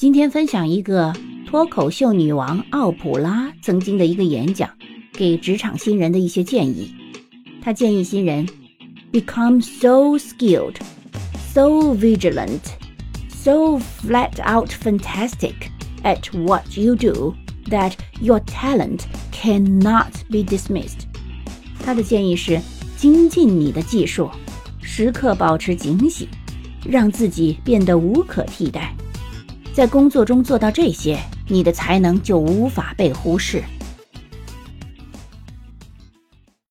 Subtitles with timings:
[0.00, 1.12] 今天分享一个
[1.46, 4.70] 脱口秀女王奥普拉曾经的一个演讲，
[5.12, 6.90] 给职场新人的一些建议。
[7.60, 8.48] 她建议新人
[9.12, 10.76] become so skilled,
[11.52, 12.60] so vigilant,
[13.28, 15.52] so flat out fantastic
[16.02, 17.34] at what you do
[17.68, 17.92] that
[18.22, 21.00] your talent cannot be dismissed。
[21.84, 22.58] 她的建议是
[22.96, 24.30] 精进你的技术，
[24.80, 26.26] 时刻保持警醒，
[26.86, 28.96] 让自己变得无可替代。
[29.72, 33.62] 在工作中做到这些，你的才能就无法被忽视。